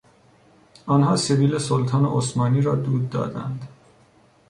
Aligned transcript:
آنها 0.85 1.15
سبیل 1.15 1.57
سلطان 1.57 2.05
عثمانی 2.05 2.61
را 2.61 2.75
دود 2.75 3.09
دادند. 3.09 3.67